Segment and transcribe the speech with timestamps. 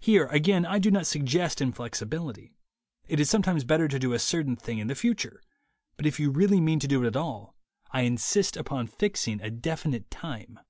[0.00, 2.54] Here again I do not suggest inflexibility.
[3.06, 5.40] It is sometimes better to do a certain thing in the future;
[5.96, 7.56] but if you really mean to do it at all,
[7.90, 10.60] I insist upon fixing a definite time.